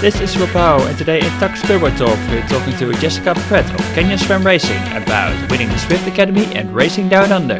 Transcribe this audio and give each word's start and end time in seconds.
This 0.00 0.18
is 0.18 0.34
Rob 0.38 0.80
and 0.80 0.96
today 0.96 1.18
in 1.18 1.26
Tacx 1.36 1.60
Turbo 1.66 1.90
Talk, 1.90 2.18
we're 2.30 2.40
talking 2.48 2.74
to 2.78 2.90
Jessica 3.00 3.34
Pratt 3.48 3.70
of 3.70 3.80
Canyon 3.94 4.18
SRAM 4.18 4.46
Racing 4.46 4.80
about 4.96 5.50
winning 5.50 5.68
the 5.68 5.74
Zwift 5.74 6.06
Academy 6.06 6.46
and 6.56 6.74
racing 6.74 7.10
down 7.10 7.30
under. 7.30 7.56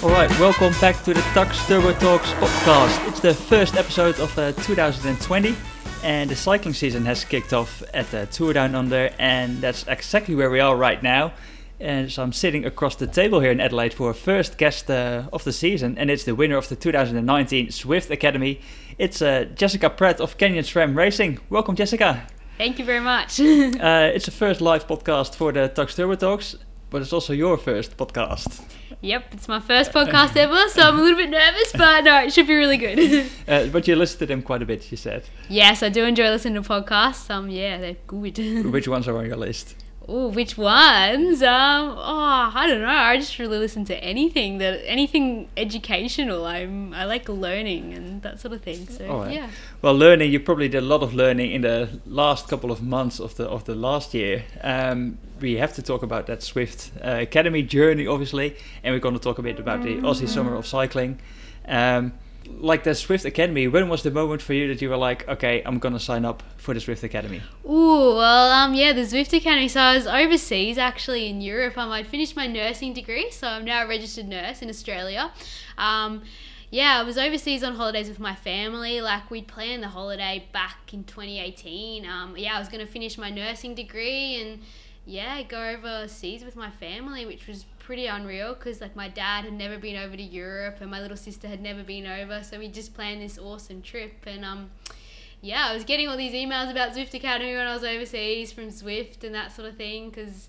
Alright, 0.00 0.30
welcome 0.38 0.72
back 0.80 1.02
to 1.02 1.12
the 1.12 1.20
Tacx 1.34 1.66
Turbo 1.66 1.92
Talks 1.94 2.30
podcast. 2.34 3.08
It's 3.08 3.18
the 3.18 3.34
first 3.34 3.74
episode 3.74 4.20
of 4.20 4.38
uh, 4.38 4.52
2020, 4.52 5.56
and 6.04 6.30
the 6.30 6.36
cycling 6.36 6.72
season 6.72 7.04
has 7.04 7.24
kicked 7.24 7.52
off 7.52 7.82
at 7.92 8.08
the 8.12 8.26
Tour 8.26 8.52
Down 8.52 8.76
Under, 8.76 9.10
and 9.18 9.60
that's 9.60 9.84
exactly 9.88 10.36
where 10.36 10.50
we 10.50 10.60
are 10.60 10.76
right 10.76 11.02
now. 11.02 11.32
And 11.82 12.12
so 12.12 12.22
I'm 12.22 12.32
sitting 12.32 12.64
across 12.64 12.94
the 12.94 13.08
table 13.08 13.40
here 13.40 13.50
in 13.50 13.60
Adelaide 13.60 13.92
for 13.92 14.06
our 14.06 14.14
first 14.14 14.56
guest 14.56 14.88
uh, 14.88 15.24
of 15.32 15.42
the 15.42 15.52
season, 15.52 15.98
and 15.98 16.12
it's 16.12 16.22
the 16.22 16.34
winner 16.36 16.56
of 16.56 16.68
the 16.68 16.76
2019 16.76 17.66
Zwift 17.68 18.08
Academy. 18.08 18.60
It's 18.98 19.20
uh, 19.20 19.46
Jessica 19.56 19.90
Pratt 19.90 20.20
of 20.20 20.38
Canyon 20.38 20.62
SRAM 20.62 20.96
Racing. 20.96 21.40
Welcome, 21.50 21.74
Jessica. 21.74 22.24
Thank 22.56 22.78
you 22.78 22.84
very 22.84 23.00
much. 23.00 23.40
uh, 23.40 24.12
it's 24.14 24.26
the 24.26 24.30
first 24.30 24.60
live 24.60 24.86
podcast 24.86 25.34
for 25.34 25.50
the 25.50 25.72
Tacx 25.74 25.96
Turbo 25.96 26.14
Talks, 26.14 26.54
but 26.88 27.02
it's 27.02 27.12
also 27.12 27.32
your 27.32 27.58
first 27.58 27.96
podcast. 27.96 28.62
Yep, 29.00 29.34
it's 29.34 29.48
my 29.48 29.58
first 29.58 29.90
podcast 29.90 30.36
ever, 30.36 30.68
so 30.68 30.82
I'm 30.82 31.00
a 31.00 31.02
little 31.02 31.18
bit 31.18 31.30
nervous, 31.30 31.72
but 31.72 32.04
no, 32.04 32.22
it 32.22 32.32
should 32.32 32.46
be 32.46 32.54
really 32.54 32.76
good. 32.76 33.28
uh, 33.48 33.66
but 33.66 33.88
you 33.88 33.96
listen 33.96 34.20
to 34.20 34.26
them 34.26 34.42
quite 34.42 34.62
a 34.62 34.66
bit, 34.66 34.88
you 34.92 34.96
said. 34.96 35.24
Yes, 35.48 35.82
I 35.82 35.88
do 35.88 36.04
enjoy 36.04 36.30
listening 36.30 36.62
to 36.62 36.68
podcasts. 36.68 37.28
Um, 37.28 37.50
yeah, 37.50 37.78
they're 37.78 37.96
good. 38.06 38.38
Which 38.70 38.86
ones 38.86 39.08
are 39.08 39.18
on 39.18 39.26
your 39.26 39.36
list? 39.36 39.81
Oh, 40.08 40.28
which 40.28 40.58
ones? 40.58 41.42
Um, 41.42 41.94
oh, 41.96 42.50
I 42.54 42.66
don't 42.66 42.80
know. 42.80 42.88
I 42.88 43.16
just 43.16 43.38
really 43.38 43.58
listen 43.58 43.84
to 43.86 44.04
anything 44.04 44.58
that 44.58 44.82
anything 44.84 45.48
educational. 45.56 46.44
I'm 46.44 46.92
I 46.92 47.04
like 47.04 47.28
learning 47.28 47.92
and 47.94 48.22
that 48.22 48.40
sort 48.40 48.52
of 48.54 48.62
thing. 48.62 48.88
So 48.88 49.06
oh, 49.06 49.28
yeah. 49.28 49.50
Well, 49.80 49.94
learning. 49.94 50.32
You 50.32 50.40
probably 50.40 50.68
did 50.68 50.78
a 50.78 50.86
lot 50.86 51.02
of 51.02 51.14
learning 51.14 51.52
in 51.52 51.62
the 51.62 52.00
last 52.06 52.48
couple 52.48 52.72
of 52.72 52.82
months 52.82 53.20
of 53.20 53.36
the 53.36 53.44
of 53.44 53.64
the 53.64 53.74
last 53.74 54.14
year. 54.14 54.44
Um, 54.62 55.18
we 55.40 55.54
have 55.56 55.72
to 55.74 55.82
talk 55.82 56.02
about 56.02 56.26
that 56.26 56.40
Zwift 56.40 56.90
uh, 57.04 57.22
Academy 57.22 57.62
journey, 57.62 58.06
obviously, 58.06 58.56
and 58.82 58.94
we're 58.94 59.00
going 59.00 59.14
to 59.14 59.20
talk 59.20 59.38
a 59.38 59.42
bit 59.42 59.58
about 59.58 59.82
the 59.82 59.96
Aussie 59.96 60.28
Summer 60.28 60.54
of 60.54 60.66
Cycling. 60.66 61.18
Um, 61.66 62.12
like 62.46 62.84
the 62.84 62.90
Zwift 62.90 63.24
Academy, 63.24 63.68
when 63.68 63.88
was 63.88 64.02
the 64.02 64.10
moment 64.10 64.42
for 64.42 64.54
you 64.54 64.68
that 64.68 64.80
you 64.80 64.90
were 64.90 64.96
like, 64.96 65.28
okay, 65.28 65.62
I'm 65.64 65.78
gonna 65.78 66.00
sign 66.00 66.24
up 66.24 66.42
for 66.56 66.74
the 66.74 66.80
Zwift 66.80 67.02
Academy? 67.02 67.40
Ooh, 67.64 68.14
well, 68.16 68.50
um, 68.52 68.74
yeah, 68.74 68.92
the 68.92 69.02
Zwift 69.02 69.36
Academy. 69.36 69.68
So 69.68 69.80
I 69.80 69.94
was 69.94 70.06
overseas, 70.06 70.78
actually, 70.78 71.28
in 71.28 71.40
Europe. 71.40 71.76
Um, 71.78 71.90
I'd 71.90 72.06
finished 72.06 72.36
my 72.36 72.46
nursing 72.46 72.92
degree, 72.92 73.30
so 73.30 73.46
I'm 73.46 73.64
now 73.64 73.84
a 73.84 73.88
registered 73.88 74.28
nurse 74.28 74.62
in 74.62 74.68
Australia. 74.68 75.32
Um, 75.78 76.22
yeah, 76.70 76.98
I 76.98 77.02
was 77.02 77.18
overseas 77.18 77.62
on 77.62 77.74
holidays 77.74 78.08
with 78.08 78.18
my 78.18 78.34
family. 78.34 79.02
Like 79.02 79.30
we'd 79.30 79.46
planned 79.46 79.82
the 79.82 79.88
holiday 79.88 80.48
back 80.52 80.94
in 80.94 81.04
2018. 81.04 82.06
Um, 82.06 82.34
yeah, 82.36 82.56
I 82.56 82.58
was 82.58 82.68
gonna 82.68 82.86
finish 82.86 83.18
my 83.18 83.28
nursing 83.28 83.74
degree 83.74 84.40
and 84.40 84.62
yeah, 85.04 85.42
go 85.42 85.62
overseas 85.62 86.44
with 86.44 86.56
my 86.56 86.70
family, 86.70 87.26
which 87.26 87.46
was 87.46 87.66
pretty 87.82 88.06
unreal 88.06 88.54
because 88.54 88.80
like 88.80 88.94
my 88.94 89.08
dad 89.08 89.44
had 89.44 89.52
never 89.52 89.76
been 89.76 89.96
over 89.96 90.16
to 90.16 90.22
Europe 90.22 90.78
and 90.80 90.90
my 90.90 91.00
little 91.00 91.16
sister 91.16 91.48
had 91.48 91.60
never 91.60 91.82
been 91.82 92.06
over, 92.06 92.42
so 92.42 92.58
we 92.58 92.68
just 92.68 92.94
planned 92.94 93.20
this 93.20 93.38
awesome 93.38 93.82
trip 93.82 94.14
and 94.26 94.44
um 94.44 94.70
yeah, 95.44 95.66
I 95.68 95.74
was 95.74 95.82
getting 95.82 96.06
all 96.06 96.16
these 96.16 96.32
emails 96.32 96.70
about 96.70 96.92
Zwift 96.92 97.14
Academy 97.14 97.52
when 97.54 97.66
I 97.66 97.74
was 97.74 97.82
overseas 97.82 98.52
from 98.52 98.68
Zwift 98.68 99.24
and 99.24 99.34
that 99.34 99.50
sort 99.50 99.68
of 99.68 99.76
thing 99.76 100.10
because 100.10 100.48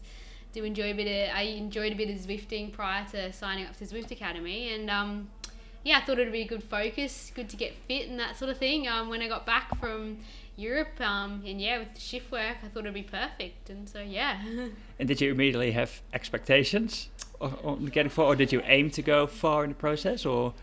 do 0.52 0.64
enjoy 0.64 0.92
a 0.92 0.94
bit 0.94 1.30
of 1.30 1.36
I 1.36 1.42
enjoyed 1.42 1.92
a 1.94 1.96
bit 1.96 2.10
of 2.10 2.18
Zwifting 2.18 2.72
prior 2.72 3.06
to 3.12 3.34
signing 3.34 3.66
up 3.66 3.76
to 3.78 3.86
Zwift 3.86 4.12
Academy 4.12 4.74
and 4.74 4.90
um 4.90 5.30
yeah, 5.84 5.98
I 5.98 6.02
thought 6.02 6.18
it'd 6.18 6.32
be 6.32 6.44
a 6.44 6.48
good 6.48 6.64
focus, 6.64 7.32
good 7.36 7.50
to 7.50 7.58
get 7.58 7.74
fit 7.90 8.08
and 8.08 8.18
that 8.18 8.38
sort 8.38 8.50
of 8.50 8.58
thing. 8.58 8.88
Um, 8.88 9.10
when 9.10 9.22
I 9.22 9.28
got 9.28 9.46
back 9.46 9.78
from 9.82 10.20
Europe. 10.56 11.00
Um, 11.02 11.44
and 11.46 11.60
yeah, 11.60 11.80
with 11.80 12.00
shift 12.00 12.32
work, 12.32 12.58
I 12.64 12.68
thought 12.68 12.82
it'd 12.82 12.94
be 12.94 13.04
perfect. 13.04 13.70
And 13.70 13.88
so 13.88 14.00
yeah. 14.00 14.42
and 15.00 15.08
did 15.08 15.22
you 15.22 15.32
immediately 15.32 15.72
have 15.72 16.02
expectations 16.14 17.10
on 17.42 17.86
getting 17.88 18.10
far, 18.10 18.26
or 18.26 18.36
did 18.36 18.52
you 18.52 18.62
aim 18.66 18.90
to 18.92 19.02
go 19.02 19.28
far 19.28 19.64
in 19.64 19.72
the 19.72 19.76
process, 19.76 20.26
or? 20.26 20.54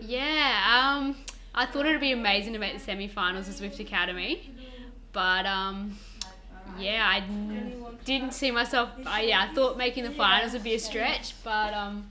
Yeah, 0.00 0.96
um, 0.96 1.16
I 1.54 1.66
thought 1.66 1.86
it'd 1.86 2.00
be 2.00 2.12
amazing 2.12 2.52
to 2.54 2.58
make 2.58 2.74
the 2.74 2.80
semi-finals 2.80 3.48
of 3.48 3.54
Zwift 3.54 3.80
Academy, 3.80 4.50
but 5.12 5.44
um, 5.46 5.98
yeah, 6.78 7.06
I 7.06 7.24
didn't 8.04 8.32
see 8.32 8.50
myself. 8.50 8.90
I, 9.06 9.22
yeah, 9.22 9.46
I 9.48 9.54
thought 9.54 9.76
making 9.76 10.04
the 10.04 10.10
finals 10.10 10.52
would 10.52 10.62
be 10.62 10.74
a 10.74 10.78
stretch, 10.78 11.34
but 11.44 11.74
um, 11.74 12.08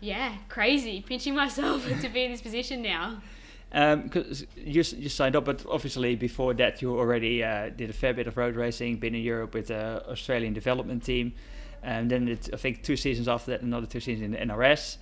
yeah, 0.00 0.36
crazy 0.48 1.00
pinching 1.00 1.34
myself 1.34 1.86
to 2.00 2.08
be 2.08 2.24
in 2.24 2.32
this 2.32 2.42
position 2.42 2.82
now. 2.82 3.22
Because 3.70 4.42
um, 4.42 4.48
you, 4.56 4.82
you 4.98 5.08
signed 5.08 5.34
up, 5.34 5.46
but 5.46 5.64
obviously 5.66 6.14
before 6.14 6.52
that 6.54 6.82
you 6.82 6.98
already 6.98 7.42
uh, 7.42 7.70
did 7.70 7.88
a 7.88 7.94
fair 7.94 8.12
bit 8.12 8.26
of 8.26 8.36
road 8.36 8.54
racing, 8.54 8.98
been 8.98 9.14
in 9.14 9.22
Europe 9.22 9.54
with 9.54 9.68
the 9.68 10.06
Australian 10.10 10.52
development 10.52 11.02
team, 11.02 11.32
and 11.82 12.10
then 12.10 12.28
it, 12.28 12.50
I 12.52 12.56
think 12.56 12.82
two 12.82 12.96
seasons 12.96 13.28
after 13.28 13.50
that, 13.52 13.62
another 13.62 13.86
two 13.86 14.00
seasons 14.00 14.24
in 14.24 14.32
the 14.32 14.38
NRS 14.38 14.98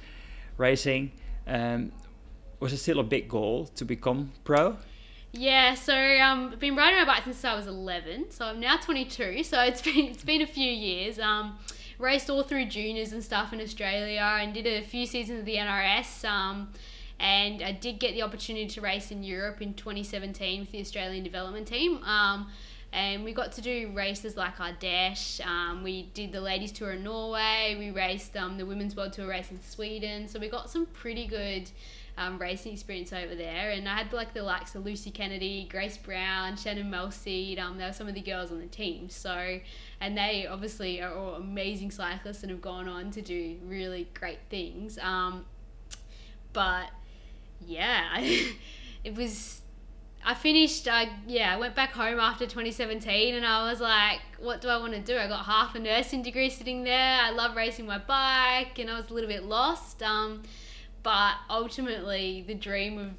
racing. 0.57 1.13
Um, 1.47 1.93
was 2.59 2.73
it 2.73 2.79
still 2.79 3.01
a 3.01 3.05
big 3.05 3.29
goal 3.29 3.67
to 3.77 3.85
become 3.85 4.33
pro? 4.45 4.77
Yeah, 5.33 5.75
so 5.75 5.95
um, 5.95 6.51
I've 6.53 6.59
been 6.59 6.77
riding 6.77 6.99
my 6.99 7.05
bike 7.05 7.25
since 7.25 7.45
I 7.45 7.55
was 7.55 7.67
11, 7.67 8.33
so 8.33 8.47
I'm 8.47 8.61
now 8.61 8.77
22. 8.77 9.45
So 9.45 9.61
it's 9.61 9.81
been 9.87 10.07
it's 10.07 10.25
been 10.25 10.43
a 10.43 10.47
few 10.47 10.71
years. 10.71 11.19
Um, 11.19 11.59
raced 11.99 12.31
all 12.31 12.43
through 12.43 12.65
juniors 12.67 13.13
and 13.13 13.23
stuff 13.23 13.53
in 13.53 13.61
Australia, 13.61 14.39
and 14.41 14.53
did 14.53 14.67
a 14.67 14.83
few 14.83 15.07
seasons 15.07 15.41
of 15.41 15.45
the 15.45 15.57
NRS. 15.57 16.25
Um, 16.29 16.73
and 17.21 17.63
I 17.63 17.73
did 17.73 18.01
get 18.01 18.15
the 18.15 18.23
opportunity 18.23 18.67
to 18.67 18.81
race 18.81 19.11
in 19.11 19.23
Europe 19.23 19.61
in 19.61 19.75
2017 19.75 20.61
with 20.61 20.73
the 20.73 20.81
Australian 20.81 21.23
development 21.23 21.69
team. 21.69 22.03
Um, 22.03 22.49
and 22.93 23.25
we 23.25 23.33
got 23.33 23.53
to 23.53 23.61
do 23.61 23.93
races 23.95 24.37
like 24.37 24.57
Ardèche. 24.57 25.45
Um, 25.47 25.83
we 25.85 26.05
did 26.15 26.33
the 26.33 26.41
ladies 26.41 26.73
tour 26.73 26.93
in 26.93 27.05
Norway. 27.05 27.77
We 27.79 27.91
raced 27.91 28.37
um, 28.37 28.59
the 28.59 28.67
women's 28.67 28.97
world 28.97 29.13
tour 29.13 29.29
race 29.29 29.51
in 29.51 29.61
Sweden. 29.63 30.27
So 30.27 30.41
we 30.41 30.49
got 30.49 30.71
some 30.71 30.87
pretty 30.87 31.27
good 31.27 31.71
um, 32.19 32.39
racing 32.39 32.73
experience 32.73 33.13
over 33.13 33.37
there. 33.37 33.71
And 33.71 33.89
I 33.89 33.97
had 33.99 34.13
like 34.13 34.35
the 34.35 34.43
likes 34.43 34.75
of 34.75 34.85
Lucy 34.85 35.13
Kennedy, 35.13 35.69
Grace 35.71 35.97
Brown, 35.97 36.57
Shannon 36.57 36.91
Malseed. 36.91 37.61
Um, 37.61 37.79
they 37.79 37.85
were 37.85 37.93
some 37.93 38.09
of 38.09 38.15
the 38.15 38.21
girls 38.21 38.51
on 38.51 38.59
the 38.59 38.67
team. 38.67 39.09
So, 39.09 39.61
and 40.01 40.19
they 40.19 40.49
obviously 40.49 41.01
are 41.01 41.15
all 41.15 41.35
amazing 41.35 41.93
cyclists 41.93 42.43
and 42.43 42.51
have 42.51 42.61
gone 42.61 42.89
on 42.89 43.13
to 43.13 43.23
do 43.23 43.57
really 43.65 44.09
great 44.15 44.41
things. 44.51 44.99
Um, 44.99 45.45
but 46.53 46.91
yeah, 47.65 48.19
it 49.05 49.15
was. 49.15 49.63
I 50.25 50.35
finished. 50.35 50.87
I 50.87 51.09
yeah, 51.27 51.55
I 51.55 51.57
went 51.59 51.75
back 51.75 51.93
home 51.93 52.21
after 52.21 52.45
2017, 52.45 53.35
and 53.35 53.47
I 53.47 53.71
was 53.71 53.81
like, 53.81 54.21
"What 54.39 54.61
do 54.61 54.69
I 54.69 54.77
want 54.77 54.93
to 54.93 55.01
do?" 55.01 55.17
I 55.17 55.27
got 55.27 55.47
half 55.47 55.75
a 55.75 55.79
nursing 55.79 56.23
degree 56.23 56.51
sitting 56.51 56.85
there. 56.85 57.21
I 57.23 57.31
love 57.31 57.57
racing 57.57 57.87
my 57.87 57.99
bike, 57.99 58.79
and 58.79 58.91
I 58.91 58.97
was 58.97 59.11
a 59.11 59.15
little 59.15 59.29
bit 59.29 59.45
lost. 59.45 60.03
Um, 60.03 60.43
but 61.03 61.35
ultimately, 61.49 62.45
the 62.47 62.55
dream 62.55 62.99
of 62.99 63.11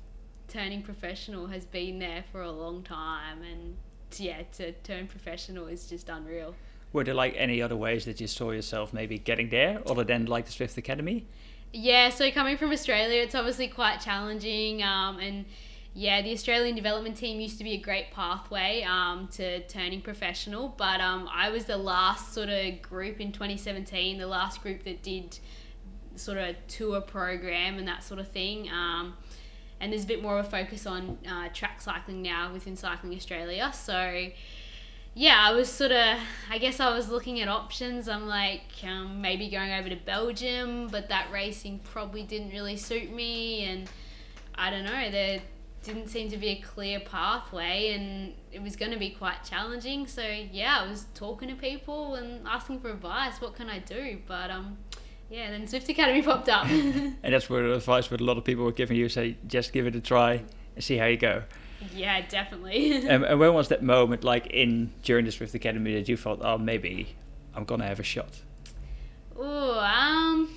turning 0.47 0.83
professional 0.83 1.47
has 1.47 1.65
been 1.65 1.97
there 1.97 2.23
for 2.31 2.41
a 2.41 2.51
long 2.51 2.83
time, 2.83 3.41
and 3.41 3.77
yeah, 4.17 4.43
to 4.53 4.71
turn 4.83 5.07
professional 5.07 5.67
is 5.67 5.87
just 5.87 6.07
unreal. 6.09 6.55
Were 6.93 7.03
there 7.03 7.13
like 7.13 7.33
any 7.37 7.61
other 7.61 7.77
ways 7.77 8.05
that 8.05 8.19
you 8.21 8.27
saw 8.27 8.51
yourself 8.51 8.93
maybe 8.93 9.17
getting 9.17 9.49
there, 9.49 9.81
other 9.87 10.03
than 10.03 10.25
like 10.25 10.45
the 10.45 10.51
Zwift 10.51 10.77
Academy? 10.77 11.25
Yeah, 11.73 12.09
so 12.09 12.29
coming 12.31 12.57
from 12.57 12.71
Australia, 12.71 13.21
it's 13.21 13.33
obviously 13.33 13.69
quite 13.69 14.01
challenging. 14.01 14.83
Um, 14.83 15.19
and 15.19 15.45
yeah, 15.93 16.21
the 16.21 16.31
Australian 16.31 16.75
development 16.75 17.17
team 17.17 17.41
used 17.41 17.57
to 17.57 17.63
be 17.65 17.73
a 17.73 17.77
great 17.77 18.11
pathway 18.11 18.83
um, 18.83 19.27
to 19.33 19.61
turning 19.67 20.01
professional. 20.01 20.73
But 20.77 21.01
um, 21.01 21.29
I 21.33 21.49
was 21.49 21.65
the 21.65 21.77
last 21.77 22.33
sort 22.33 22.49
of 22.49 22.81
group 22.81 23.19
in 23.19 23.33
2017, 23.33 24.17
the 24.17 24.27
last 24.27 24.61
group 24.61 24.83
that 24.83 25.03
did 25.03 25.37
sort 26.15 26.37
of 26.37 26.55
tour 26.67 27.01
program 27.01 27.77
and 27.77 27.87
that 27.87 28.03
sort 28.03 28.19
of 28.21 28.29
thing. 28.29 28.69
Um, 28.69 29.15
and 29.81 29.91
there's 29.91 30.05
a 30.05 30.07
bit 30.07 30.21
more 30.21 30.39
of 30.39 30.45
a 30.45 30.49
focus 30.49 30.85
on 30.85 31.17
uh, 31.29 31.49
track 31.53 31.81
cycling 31.81 32.21
now 32.21 32.53
within 32.53 32.77
Cycling 32.77 33.13
Australia. 33.15 33.71
So 33.73 34.29
yeah, 35.13 35.37
I 35.41 35.51
was 35.51 35.67
sort 35.67 35.91
of, 35.91 36.19
I 36.49 36.57
guess 36.57 36.79
I 36.79 36.95
was 36.95 37.09
looking 37.09 37.41
at 37.41 37.49
options. 37.49 38.07
I'm 38.07 38.27
like, 38.27 38.61
um, 38.87 39.19
maybe 39.19 39.49
going 39.49 39.71
over 39.71 39.89
to 39.89 39.97
Belgium, 39.97 40.87
but 40.87 41.09
that 41.09 41.29
racing 41.33 41.79
probably 41.83 42.23
didn't 42.23 42.51
really 42.51 42.77
suit 42.77 43.11
me. 43.11 43.65
And 43.65 43.89
I 44.55 44.69
don't 44.69 44.85
know, 44.85 45.11
there 45.11 45.41
didn't 45.83 46.09
seem 46.09 46.29
to 46.29 46.37
be 46.37 46.49
a 46.49 46.55
clear 46.61 46.99
pathway, 46.99 47.93
and 47.93 48.33
it 48.51 48.61
was 48.61 48.75
going 48.75 48.91
to 48.91 48.99
be 48.99 49.09
quite 49.09 49.43
challenging. 49.43 50.05
So, 50.07 50.21
yeah, 50.51 50.79
I 50.81 50.87
was 50.87 51.07
talking 51.15 51.49
to 51.49 51.55
people 51.55 52.15
and 52.15 52.47
asking 52.47 52.81
for 52.81 52.91
advice. 52.91 53.41
What 53.41 53.55
can 53.55 53.69
I 53.69 53.79
do? 53.79 54.19
But, 54.27 54.51
um, 54.51 54.77
yeah, 55.29 55.49
then 55.49 55.63
Zwift 55.63 55.89
Academy 55.89 56.21
popped 56.23 56.49
up. 56.49 56.65
and 56.69 57.15
that's 57.23 57.49
where 57.49 57.67
the 57.67 57.75
advice 57.75 58.07
that 58.07 58.21
a 58.21 58.23
lot 58.23 58.37
of 58.37 58.43
people 58.43 58.63
were 58.63 58.71
giving 58.71 58.97
you 58.97 59.09
say, 59.09 59.37
just 59.47 59.73
give 59.73 59.87
it 59.87 59.95
a 59.95 60.01
try 60.01 60.43
and 60.75 60.83
see 60.83 60.97
how 60.97 61.05
you 61.05 61.17
go. 61.17 61.43
Yeah, 61.95 62.21
definitely. 62.27 62.93
and, 63.07 63.23
and 63.23 63.39
when 63.39 63.53
was 63.53 63.69
that 63.69 63.81
moment, 63.81 64.23
like 64.23 64.47
in 64.47 64.91
during 65.03 65.25
the 65.25 65.31
Zwift 65.31 65.53
Academy, 65.55 65.95
that 65.95 66.07
you 66.07 66.17
thought, 66.17 66.39
oh, 66.43 66.57
maybe 66.57 67.15
I'm 67.55 67.65
gonna 67.65 67.87
have 67.87 67.99
a 67.99 68.03
shot? 68.03 68.41
Oh, 69.35 69.79
um, 69.79 70.49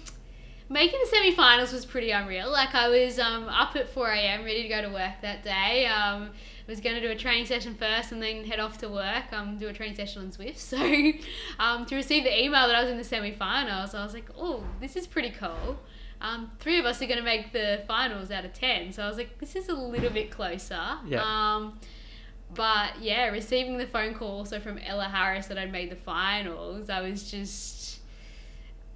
making 0.69 0.99
the 1.01 1.09
semi-finals 1.09 1.73
was 1.73 1.85
pretty 1.85 2.11
unreal. 2.11 2.51
Like 2.51 2.75
I 2.75 2.89
was 2.89 3.19
um, 3.19 3.49
up 3.49 3.77
at 3.77 3.89
4 3.89 4.11
a.m. 4.11 4.45
ready 4.45 4.63
to 4.63 4.69
go 4.69 4.83
to 4.83 4.89
work 4.89 5.21
that 5.23 5.43
day. 5.43 5.87
Um, 5.87 6.31
was 6.67 6.81
going 6.81 6.95
to 6.95 7.01
do 7.01 7.11
a 7.11 7.15
training 7.15 7.47
session 7.47 7.75
first 7.75 8.13
and 8.13 8.23
then 8.23 8.45
head 8.45 8.59
off 8.59 8.79
to 8.79 8.89
work, 8.89 9.33
um, 9.33 9.59
do 9.59 9.69
a 9.69 9.73
training 9.73 9.97
session 9.97 10.23
on 10.23 10.31
Zwift. 10.31 10.59
So 10.65 10.79
um, 11.63 11.85
to 11.87 11.97
receive 11.97 12.25
the 12.25 12.43
email 12.43 12.67
that 12.67 12.75
I 12.75 12.83
was 12.83 12.91
in 12.91 12.97
the 12.97 13.05
semi-finals, 13.05 13.95
I 13.95 14.03
was 14.05 14.15
like, 14.15 14.31
oh, 14.37 14.65
this 14.81 14.97
is 14.97 15.07
pretty 15.07 15.31
cool. 15.31 15.79
Um, 16.21 16.51
three 16.59 16.79
of 16.79 16.87
us 16.87 17.03
are 17.03 17.07
going 17.07 17.19
to 17.19 17.25
make 17.25 17.53
the 17.53 17.83
finals 17.87 18.31
out 18.31 18.47
of 18.47 18.55
10. 18.55 18.93
So 18.93 19.03
I 19.03 19.09
was 19.09 19.19
like, 19.19 19.39
this 19.39 19.57
is 19.57 19.69
a 19.69 19.75
little 19.75 20.11
bit 20.11 20.31
closer. 20.31 20.81
Yeah. 21.07 21.23
Um, 21.23 21.79
but 22.55 23.01
yeah, 23.01 23.29
receiving 23.29 23.77
the 23.77 23.87
phone 23.87 24.15
call 24.15 24.39
also 24.39 24.59
from 24.59 24.79
Ella 24.79 25.05
Harris 25.05 25.49
that 25.49 25.59
I'd 25.59 25.73
made 25.73 25.91
the 25.91 25.97
finals, 25.97 26.89
I 26.89 27.03
was 27.03 27.31
just, 27.31 28.01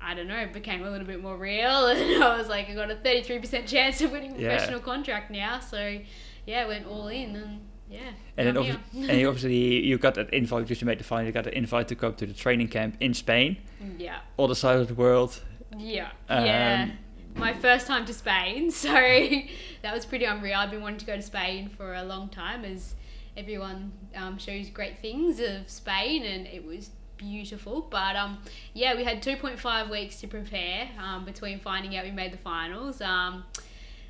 I 0.00 0.14
don't 0.14 0.28
know, 0.28 0.36
it 0.38 0.52
became 0.52 0.84
a 0.84 0.90
little 0.90 1.06
bit 1.06 1.20
more 1.22 1.36
real. 1.36 1.86
And 1.88 2.22
I 2.22 2.36
was 2.38 2.48
like, 2.48 2.68
I 2.70 2.74
got 2.74 2.90
a 2.90 2.94
33% 2.96 3.66
chance 3.66 4.00
of 4.00 4.12
winning 4.12 4.36
a 4.36 4.38
Yeah. 4.38 4.48
professional 4.50 4.80
contract 4.80 5.30
now. 5.30 5.60
So 5.60 5.98
yeah, 6.46 6.66
went 6.66 6.86
all 6.86 7.08
in 7.08 7.36
and 7.36 7.60
yeah. 7.90 8.00
And 8.36 8.46
then 8.46 8.54
now 8.54 8.60
I'm 8.60 8.66
obvi- 8.66 8.80
here. 8.92 9.10
and 9.10 9.20
you 9.20 9.28
obviously 9.32 9.84
you 9.86 9.98
got 9.98 10.14
that 10.14 10.32
invite 10.32 10.64
because 10.64 10.80
you 10.80 10.86
made 10.86 10.98
the 11.00 11.04
final. 11.04 11.26
You 11.26 11.32
got 11.32 11.46
an 11.46 11.54
invite 11.54 11.88
to 11.88 11.94
come 11.94 12.14
to 12.14 12.26
the 12.26 12.34
training 12.34 12.68
camp 12.68 12.96
in 13.00 13.14
Spain, 13.14 13.56
yeah. 13.98 14.18
other 14.38 14.54
side 14.54 14.78
of 14.78 14.88
the 14.88 14.94
world. 14.94 15.40
Yeah. 15.76 16.10
Um, 16.28 16.44
yeah. 16.44 16.90
My 17.34 17.54
first 17.54 17.86
time 17.86 18.04
to 18.06 18.12
Spain, 18.12 18.70
so 18.84 18.90
that 18.90 19.94
was 19.94 20.04
pretty 20.04 20.24
unreal. 20.26 20.54
I've 20.58 20.70
been 20.70 20.82
wanting 20.82 20.98
to 20.98 21.06
go 21.06 21.16
to 21.16 21.22
Spain 21.22 21.68
for 21.68 21.94
a 21.94 22.02
long 22.02 22.28
time 22.28 22.64
as 22.64 22.94
everyone 23.36 23.92
um, 24.16 24.36
shows 24.38 24.68
great 24.68 25.00
things 25.00 25.38
of 25.40 25.68
Spain 25.70 26.24
and 26.24 26.46
it 26.46 26.64
was 26.66 26.90
beautiful. 27.18 27.86
But 27.90 28.16
um, 28.16 28.38
yeah, 28.72 28.94
we 28.96 29.04
had 29.04 29.22
2.5 29.22 29.90
weeks 29.90 30.20
to 30.20 30.26
prepare 30.26 30.88
um, 31.02 31.24
between 31.24 31.60
finding 31.60 31.96
out 31.96 32.04
we 32.04 32.10
made 32.10 32.32
the 32.32 32.38
finals. 32.38 33.00
Um, 33.00 33.44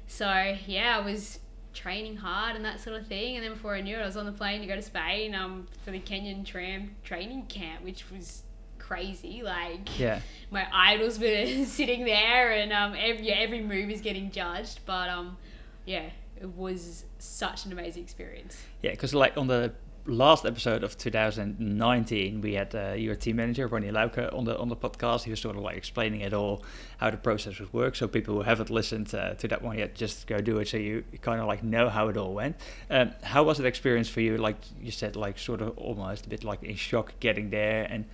so 0.07 0.57
yeah, 0.67 0.99
I 0.99 1.05
was 1.05 1.41
training 1.75 2.17
hard 2.17 2.57
and 2.57 2.65
that 2.65 2.81
sort 2.81 3.01
of 3.01 3.07
thing. 3.07 3.37
And 3.37 3.45
then 3.45 3.53
before 3.53 3.75
I 3.75 3.81
knew 3.81 3.97
it, 3.97 4.01
I 4.01 4.07
was 4.07 4.17
on 4.17 4.27
the 4.27 4.33
plane 4.33 4.61
to 4.61 4.67
go 4.67 4.77
to 4.77 4.83
Spain 4.83 5.35
um, 5.35 5.67
for 5.85 5.91
the 5.91 5.99
Canyon 5.99 6.45
SRAM 6.45 6.91
training 7.05 7.47
camp, 7.47 7.83
which 7.83 8.11
was 8.11 8.43
crazy. 8.79 9.43
Like 9.43 9.99
Yeah, 9.99 10.21
my 10.51 10.67
idols 10.73 11.19
were 11.19 11.47
sitting 11.65 12.05
there 12.05 12.53
and 12.53 12.73
um, 12.73 12.95
every, 12.99 13.29
yeah, 13.29 13.37
every 13.37 13.63
move 13.63 13.91
is 13.91 14.01
getting 14.01 14.31
judged 14.31 14.81
but 14.87 15.11
um, 15.11 15.37
yeah 15.85 16.09
it 16.41 16.49
was 16.57 17.05
such 17.19 17.67
an 17.67 17.73
amazing 17.73 18.03
experience 18.03 18.57
yeah. 18.83 18.93
Because 18.93 19.15
like 19.15 19.37
on 19.37 19.47
the 19.47 19.73
last 20.09 20.47
episode 20.47 20.83
of 20.83 20.97
2019, 20.97 22.41
we 22.41 22.55
had 22.55 22.75
uh, 22.75 22.95
your 22.95 23.15
team 23.15 23.37
manager 23.37 23.67
Ronny 23.67 23.91
Lauke 23.91 24.33
on 24.35 24.45
the 24.45 24.59
on 24.59 24.69
the 24.69 24.77
podcast. 24.77 25.25
He 25.25 25.31
was 25.31 25.41
sort 25.41 25.57
of 25.57 25.63
like 25.63 25.77
explaining 25.77 26.23
it 26.23 26.33
all, 26.33 26.65
how 26.97 27.11
the 27.11 27.17
process 27.17 27.61
would 27.61 27.73
work. 27.73 27.95
So 27.95 28.09
people 28.09 28.35
who 28.35 28.43
haven't 28.43 28.71
listened 28.71 29.15
uh, 29.15 29.35
to 29.35 29.49
that 29.49 29.63
one 29.63 29.79
yet, 29.79 29.95
just 29.95 30.27
go 30.27 30.41
do 30.41 30.59
it. 30.59 30.69
So 30.69 30.79
you, 30.79 31.05
kind 31.21 31.41
of 31.41 31.47
like 31.47 31.63
know 31.63 31.89
how 31.89 32.09
it 32.09 32.17
all 32.17 32.35
went. 32.35 32.57
Um, 32.91 33.13
how 33.23 33.43
was 33.45 33.59
that 33.59 33.67
experience 33.67 34.09
for 34.09 34.21
you? 34.21 34.39
Like 34.39 34.57
you 34.83 34.91
said, 34.91 35.15
like 35.15 35.39
sort 35.39 35.61
of 35.61 35.77
almost 35.77 36.27
a 36.27 36.29
bit 36.29 36.43
like 36.43 36.63
in 36.63 36.77
shock 36.77 37.13
getting 37.21 37.51
there, 37.51 37.87
and 37.89 38.07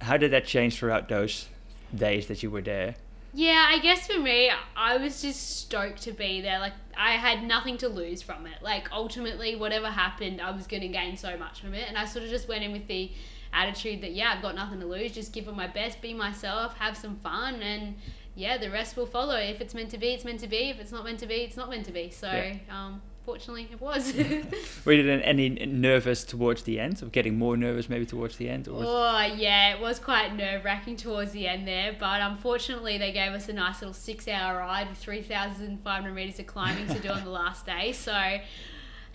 how 0.00 0.16
did 0.16 0.30
that 0.32 0.46
change 0.46 0.78
throughout 0.78 1.08
those 1.08 1.48
days 1.94 2.26
that 2.26 2.42
you 2.42 2.50
were 2.50 2.62
there? 2.62 2.96
Yeah 3.36 3.66
i 3.68 3.78
guess 3.78 4.06
for 4.06 4.18
me 4.18 4.50
i 4.76 4.96
was 4.96 5.20
just 5.22 5.58
stoked 5.60 6.02
to 6.02 6.12
be 6.12 6.40
there 6.40 6.58
like 6.58 6.72
i 6.96 7.12
had 7.12 7.42
nothing 7.42 7.76
to 7.76 7.88
lose 7.88 8.22
from 8.22 8.46
it. 8.46 8.62
Like 8.62 8.90
ultimately 8.92 9.54
whatever 9.56 9.88
happened 9.88 10.40
i 10.40 10.50
was 10.50 10.66
going 10.66 10.80
to 10.82 10.88
gain 10.88 11.16
so 11.16 11.36
much 11.36 11.60
from 11.60 11.74
it 11.74 11.84
and 11.86 11.98
i 11.98 12.06
sort 12.06 12.24
of 12.24 12.30
just 12.30 12.48
went 12.48 12.64
in 12.64 12.72
with 12.72 12.86
the 12.88 13.12
attitude 13.52 14.00
that 14.02 14.12
yeah 14.12 14.32
i've 14.34 14.42
got 14.42 14.54
nothing 14.54 14.80
to 14.80 14.86
lose 14.86 15.12
just 15.12 15.32
give 15.32 15.46
it 15.48 15.54
my 15.54 15.66
best 15.66 16.00
be 16.00 16.14
myself 16.14 16.74
have 16.78 16.96
some 16.96 17.16
fun 17.16 17.62
and 17.62 17.94
yeah 18.36 18.58
the 18.58 18.70
rest 18.70 18.96
will 18.96 19.06
follow. 19.06 19.36
If 19.36 19.60
it's 19.60 19.74
meant 19.74 19.90
to 19.90 19.98
be 19.98 20.08
it's 20.08 20.24
meant 20.24 20.40
to 20.40 20.46
be. 20.46 20.68
If 20.70 20.78
it's 20.78 20.92
not 20.92 21.04
meant 21.04 21.18
to 21.20 21.26
be 21.26 21.36
it's 21.36 21.56
not 21.56 21.70
meant 21.70 21.86
to 21.86 21.92
be. 21.92 22.10
So 22.10 22.28
Yeah. 22.28 22.56
um 22.70 23.02
fortunately 23.26 23.68
it 23.70 23.80
was 23.80 24.14
Were 24.86 24.92
you 24.92 25.10
any 25.10 25.48
nervous 25.50 26.24
towards 26.24 26.62
the 26.62 26.80
end, 26.80 27.02
or 27.02 27.06
getting 27.06 27.36
more 27.36 27.56
nervous 27.56 27.88
maybe 27.90 28.06
towards 28.06 28.36
the 28.38 28.48
end? 28.48 28.68
Or 28.68 28.72
was- 28.74 28.86
Oh 28.88 29.34
yeah, 29.36 29.74
it 29.74 29.80
was 29.82 29.98
quite 29.98 30.34
nerve 30.34 30.64
wracking 30.64 30.96
towards 30.96 31.32
the 31.32 31.46
end 31.48 31.66
there, 31.68 31.94
but 31.98 32.20
unfortunately 32.22 32.96
they 32.96 33.12
gave 33.12 33.32
us 33.32 33.48
a 33.50 33.52
nice 33.52 33.82
little 33.82 33.92
six 33.92 34.26
hour 34.28 34.56
ride 34.58 34.88
with 34.88 34.96
three 34.98 35.20
thousand 35.22 35.82
five 35.82 36.00
hundred 36.02 36.14
meters 36.14 36.38
of 36.38 36.46
climbing 36.46 36.86
to 36.86 36.98
do 37.00 37.08
on 37.10 37.24
the 37.24 37.30
last 37.30 37.66
day. 37.66 37.92
So 37.92 38.38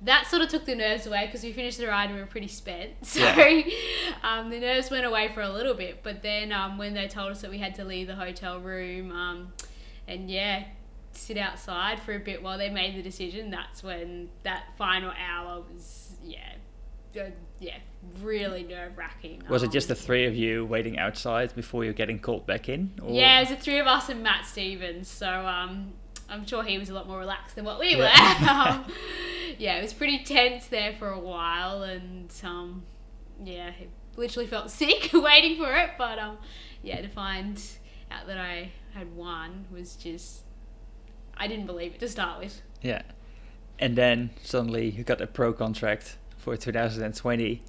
that 0.03 0.25
sort 0.27 0.41
of 0.41 0.49
took 0.49 0.65
the 0.65 0.73
nerves 0.75 1.05
away 1.05 1.27
because 1.27 1.43
we 1.43 1.53
finished 1.53 1.77
the 1.77 1.85
ride 1.87 2.05
and 2.05 2.15
we 2.15 2.19
were 2.21 2.27
pretty 2.27 2.47
spent. 2.47 2.91
So 3.03 3.19
Yeah. 3.19 3.61
um, 4.23 4.49
the 4.49 4.59
nerves 4.59 4.89
went 4.91 5.05
away 5.05 5.29
for 5.33 5.41
a 5.41 5.49
little 5.49 5.75
bit, 5.75 6.01
but 6.03 6.21
then 6.23 6.51
um, 6.51 6.77
when 6.77 6.93
they 6.95 7.07
told 7.07 7.31
us 7.31 7.41
that 7.41 7.51
we 7.51 7.59
had 7.59 7.75
to 7.75 7.85
leave 7.85 8.07
the 8.07 8.15
hotel 8.15 8.59
room 8.59 9.11
um, 9.11 9.53
and 10.07 10.29
yeah, 10.29 10.63
sit 11.13 11.37
outside 11.37 11.99
for 12.01 12.13
a 12.13 12.19
bit 12.19 12.41
while 12.41 12.57
they 12.57 12.69
made 12.69 12.95
the 12.95 13.01
decision, 13.01 13.49
that's 13.51 13.83
when 13.83 14.29
that 14.43 14.63
final 14.77 15.11
hour 15.11 15.61
was 15.73 16.13
yeah, 16.23 16.53
uh, 17.19 17.25
yeah, 17.59 17.77
really 18.21 18.63
nerve 18.63 18.97
wracking. 18.97 19.43
Was 19.49 19.63
it 19.63 19.71
just 19.71 19.87
the 19.87 19.95
three 19.95 20.25
of 20.25 20.35
you 20.35 20.65
waiting 20.65 20.97
outside 20.97 21.53
before 21.55 21.83
you're 21.83 21.93
getting 21.93 22.19
called 22.19 22.45
back 22.45 22.69
in? 22.69 22.91
Or? 23.01 23.11
Yeah, 23.11 23.37
it 23.37 23.41
was 23.41 23.49
the 23.49 23.55
three 23.63 23.79
of 23.79 23.87
us 23.87 24.09
and 24.09 24.23
Matt 24.23 24.45
Stephens. 24.45 25.07
So 25.07 25.27
um, 25.27 25.93
I'm 26.29 26.45
sure 26.45 26.63
he 26.63 26.77
was 26.77 26.89
a 26.89 26.93
lot 26.93 27.07
more 27.07 27.19
relaxed 27.19 27.55
than 27.55 27.65
what 27.65 27.79
we 27.79 27.95
Yeah. 27.95 28.43
were. 28.43 28.71
um, 28.85 28.85
yeah, 29.57 29.77
it 29.77 29.81
was 29.81 29.93
pretty 29.93 30.23
tense 30.23 30.67
there 30.67 30.93
for 30.97 31.09
a 31.09 31.19
while, 31.19 31.83
and 31.83 32.31
um, 32.43 32.83
yeah, 33.43 33.69
it 33.79 33.89
literally 34.15 34.47
felt 34.47 34.69
sick 34.71 35.09
waiting 35.13 35.57
for 35.57 35.73
it. 35.75 35.91
But 35.97 36.17
um, 36.19 36.37
yeah, 36.83 37.01
to 37.01 37.07
find 37.09 37.61
out 38.11 38.27
that 38.27 38.37
I 38.37 38.71
had 38.93 39.13
won 39.15 39.65
was 39.71 39.95
just 39.95 40.43
I 41.41 41.47
didn't 41.47 41.65
believe 41.65 41.95
it 41.95 41.99
to 42.01 42.07
start 42.07 42.39
with. 42.39 42.61
Yeah. 42.83 43.01
And 43.79 43.95
then 43.95 44.29
suddenly 44.43 44.91
you 44.91 45.03
got 45.03 45.21
a 45.21 45.25
pro 45.27 45.53
contract 45.53 46.17
for 46.37 46.55
2020. 46.55 47.63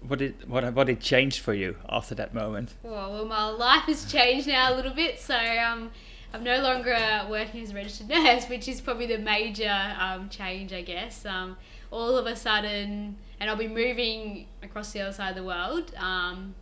What 0.00 0.18
did 0.18 0.48
what 0.48 0.74
what 0.74 0.88
did 0.88 1.00
change 1.00 1.38
for 1.38 1.54
you 1.54 1.76
after 1.88 2.16
that 2.16 2.34
moment? 2.34 2.74
Well, 2.82 3.12
well, 3.12 3.24
my 3.24 3.46
life 3.46 3.84
has 3.84 4.10
changed 4.10 4.48
now 4.48 4.72
a 4.72 4.74
little 4.74 4.92
bit, 4.92 5.20
so 5.20 5.36
um, 5.36 5.92
I'm 6.34 6.42
no 6.42 6.60
longer 6.60 6.98
working 7.30 7.62
as 7.62 7.70
a 7.70 7.74
registered 7.74 8.08
nurse, 8.16 8.48
which 8.48 8.66
is 8.66 8.80
probably 8.80 9.06
the 9.06 9.18
major 9.18 9.94
um, 10.00 10.28
change, 10.28 10.72
I 10.72 10.82
guess. 10.82 11.24
Um, 11.24 11.56
all 11.92 12.18
of 12.18 12.26
a 12.26 12.34
sudden, 12.34 13.16
and 13.38 13.48
I'll 13.48 13.56
be 13.56 13.68
moving 13.68 14.48
across 14.64 14.90
the 14.90 15.00
other 15.00 15.12
side 15.12 15.30
of 15.30 15.36
the 15.36 15.44
world 15.44 15.94
um, 15.96 16.56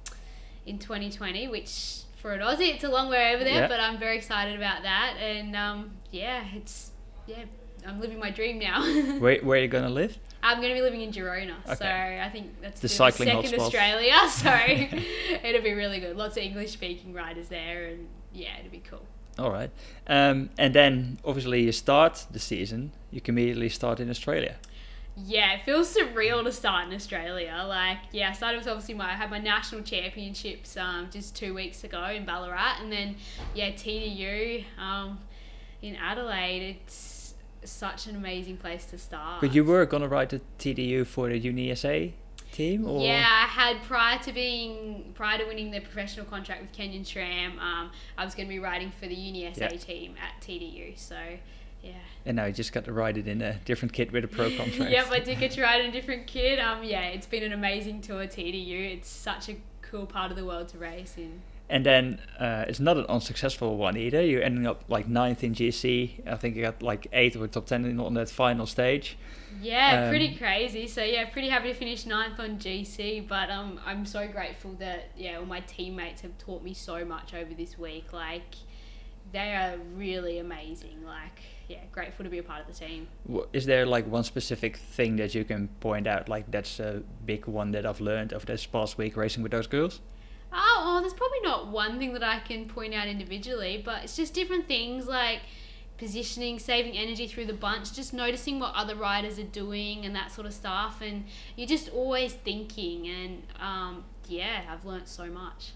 in 0.66 0.78
2020, 0.78 1.48
which 1.48 2.03
for 2.24 2.32
an 2.32 2.40
Aussie, 2.40 2.74
it's 2.74 2.84
a 2.84 2.88
long 2.88 3.10
way 3.10 3.34
over 3.34 3.44
there, 3.44 3.52
Yeah. 3.64 3.68
but 3.68 3.80
I'm 3.80 3.98
very 3.98 4.16
excited 4.16 4.56
about 4.56 4.82
that. 4.82 5.16
And 5.20 5.54
um, 5.54 5.90
yeah, 6.10 6.42
it's 6.54 6.90
yeah, 7.26 7.44
I'm 7.86 8.00
living 8.00 8.18
my 8.18 8.30
dream 8.30 8.58
now. 8.58 8.82
Where 9.18 9.36
where 9.42 9.58
are 9.58 9.62
you 9.62 9.68
gonna 9.68 9.90
live? 9.90 10.16
I'm 10.42 10.58
going 10.60 10.70
to 10.70 10.74
be 10.74 10.82
living 10.82 11.00
in 11.00 11.10
Girona, 11.10 11.54
so 11.66 11.86
I 11.86 12.28
think 12.30 12.60
that's 12.60 12.80
The 12.80 12.88
second 12.88 13.28
hotspot. 13.28 13.58
Australia. 13.58 14.18
So 14.28 14.50
it'll 15.48 15.62
be 15.62 15.72
really 15.72 16.00
good. 16.00 16.16
Lots 16.16 16.36
of 16.36 16.42
English 16.42 16.72
speaking 16.72 17.12
riders 17.14 17.48
there, 17.48 17.86
and 17.86 18.08
yeah, 18.32 18.58
it'll 18.58 18.70
be 18.70 18.82
cool. 18.90 19.06
All 19.38 19.50
right. 19.50 19.70
Um, 20.06 20.50
and 20.58 20.74
then 20.74 21.18
obviously 21.24 21.62
you 21.62 21.72
start 21.72 22.26
the 22.30 22.38
season. 22.38 22.92
You 23.10 23.20
can 23.22 23.34
immediately 23.34 23.68
start 23.70 24.00
in 24.00 24.08
Australia. 24.10 24.56
Yeah, 25.16 25.52
it 25.54 25.62
feels 25.62 25.94
surreal 25.94 26.42
to 26.44 26.50
start 26.52 26.88
in 26.88 26.94
Australia. 26.94 27.64
Like, 27.68 27.98
yeah, 28.10 28.30
I 28.30 28.32
started 28.32 28.58
with 28.58 28.68
obviously 28.68 28.94
my 28.94 29.10
I 29.10 29.14
had 29.14 29.30
my 29.30 29.38
national 29.38 29.82
championships 29.82 30.76
um, 30.76 31.08
just 31.10 31.36
two 31.36 31.54
weeks 31.54 31.84
ago 31.84 32.04
in 32.06 32.24
Ballarat, 32.24 32.78
and 32.80 32.90
then 32.90 33.16
yeah, 33.54 33.70
TDU 33.70 34.64
um, 34.78 35.18
in 35.82 35.94
Adelaide. 35.96 36.76
It's 36.84 37.34
such 37.62 38.06
an 38.06 38.16
amazing 38.16 38.56
place 38.56 38.84
to 38.86 38.98
start. 38.98 39.40
But 39.40 39.54
you 39.54 39.64
were 39.64 39.86
gonna 39.86 40.08
ride 40.08 40.30
the 40.30 40.40
TDU 40.58 41.06
for 41.06 41.28
the 41.28 41.40
UniSA 41.40 42.12
team, 42.52 42.86
or 42.86 43.00
Yeah, 43.04 43.24
I 43.26 43.46
had 43.46 43.82
prior 43.82 44.18
to 44.20 44.32
being 44.32 45.12
prior 45.14 45.38
to 45.38 45.44
winning 45.44 45.70
the 45.70 45.80
professional 45.80 46.26
contract 46.26 46.60
with 46.62 46.72
Canyon 46.72 47.04
SRAM, 47.04 47.58
um, 47.60 47.90
I 48.18 48.24
was 48.24 48.34
going 48.34 48.48
to 48.48 48.52
be 48.52 48.58
riding 48.60 48.90
for 48.90 49.06
the 49.06 49.14
UniSA 49.16 49.58
Yeah. 49.60 49.68
team 49.68 50.14
at 50.22 50.40
TDU. 50.40 50.96
So, 50.96 51.16
yeah. 51.84 51.92
and 52.24 52.36
now 52.36 52.46
you 52.46 52.52
just 52.52 52.72
got 52.72 52.84
to 52.86 52.92
ride 52.92 53.18
it 53.18 53.28
in 53.28 53.42
a 53.42 53.54
different 53.64 53.92
kit 53.92 54.12
with 54.12 54.24
a 54.24 54.28
pro 54.28 54.48
contract. 54.56 54.90
yep, 54.90 55.10
I 55.10 55.20
did 55.20 55.38
get 55.38 55.52
to 55.52 55.62
ride 55.62 55.80
in 55.82 55.90
a 55.90 55.92
different 55.92 56.26
kit. 56.26 56.58
Um, 56.58 56.82
yeah, 56.82 57.02
it's 57.02 57.26
been 57.26 57.42
an 57.42 57.52
amazing 57.52 58.00
tour 58.00 58.26
TDU. 58.26 58.92
It's 58.94 59.08
such 59.08 59.48
a 59.48 59.56
cool 59.82 60.06
part 60.06 60.30
of 60.30 60.36
the 60.36 60.44
world 60.44 60.68
to 60.68 60.78
race 60.78 61.14
in. 61.16 61.42
And 61.70 61.84
then 61.86 62.20
uh, 62.38 62.66
it's 62.68 62.78
not 62.78 62.98
an 62.98 63.06
unsuccessful 63.08 63.78
one 63.78 63.96
either. 63.96 64.22
You're 64.22 64.42
ending 64.42 64.66
up 64.66 64.84
like 64.88 65.08
ninth 65.08 65.42
in 65.42 65.54
GC. 65.54 66.26
I 66.28 66.36
think 66.36 66.56
you 66.56 66.62
got 66.62 66.82
like 66.82 67.06
eighth 67.12 67.36
or 67.36 67.48
top 67.48 67.66
ten 67.66 67.86
in, 67.86 67.98
on 67.98 68.12
that 68.14 68.28
final 68.28 68.66
stage. 68.66 69.16
Yeah, 69.62 70.02
Um, 70.04 70.10
pretty 70.10 70.34
crazy. 70.36 70.86
So 70.86 71.02
yeah, 71.02 71.24
pretty 71.30 71.48
happy 71.48 71.68
to 71.68 71.74
finish 71.74 72.04
ninth 72.04 72.38
on 72.38 72.58
GC. 72.58 73.26
But 73.26 73.50
um, 73.50 73.80
I'm 73.86 74.04
so 74.04 74.28
grateful 74.28 74.72
that 74.74 75.10
yeah, 75.16 75.38
all 75.38 75.46
my 75.46 75.60
teammates 75.60 76.20
have 76.20 76.36
taught 76.36 76.62
me 76.62 76.74
so 76.74 77.02
much 77.04 77.32
over 77.32 77.54
this 77.54 77.78
week. 77.78 78.12
Like, 78.12 78.56
they 79.32 79.54
are 79.54 79.78
really 79.96 80.38
amazing. 80.38 81.02
Like, 81.06 81.40
yeah, 81.68 81.78
grateful 81.92 82.24
to 82.24 82.30
be 82.30 82.38
a 82.38 82.42
part 82.42 82.60
of 82.60 82.66
the 82.66 82.72
team. 82.72 83.08
Is 83.52 83.66
there 83.66 83.86
like 83.86 84.06
one 84.06 84.24
specific 84.24 84.76
thing 84.76 85.16
that 85.16 85.34
you 85.34 85.44
can 85.44 85.68
point 85.80 86.06
out? 86.06 86.28
Like 86.28 86.50
that's 86.50 86.80
a 86.80 87.02
big 87.24 87.46
one 87.46 87.70
that 87.72 87.86
I've 87.86 88.00
learned 88.00 88.32
over 88.32 88.44
this 88.44 88.66
past 88.66 88.98
week 88.98 89.16
racing 89.16 89.42
with 89.42 89.52
those 89.52 89.66
girls. 89.66 90.00
Oh, 90.52 90.82
well, 90.84 91.00
there's 91.00 91.14
probably 91.14 91.40
not 91.42 91.68
one 91.68 91.98
thing 91.98 92.12
that 92.12 92.22
I 92.22 92.38
can 92.38 92.68
point 92.68 92.94
out 92.94 93.08
individually, 93.08 93.82
but 93.84 94.04
it's 94.04 94.14
just 94.14 94.34
different 94.34 94.68
things 94.68 95.06
like 95.06 95.40
positioning, 95.96 96.58
saving 96.58 96.96
energy 96.96 97.26
through 97.26 97.46
the 97.46 97.54
bunch, 97.54 97.92
just 97.92 98.12
noticing 98.12 98.60
what 98.60 98.74
other 98.74 98.94
riders 98.94 99.38
are 99.38 99.44
doing 99.44 100.04
and 100.04 100.14
that 100.14 100.30
sort 100.30 100.46
of 100.46 100.52
stuff. 100.52 101.00
And 101.00 101.24
you're 101.56 101.66
just 101.66 101.88
always 101.88 102.34
thinking. 102.34 103.08
And 103.08 103.42
um, 103.58 104.04
yeah, 104.28 104.62
I've 104.70 104.84
learned 104.84 105.08
so 105.08 105.26
much. 105.26 105.72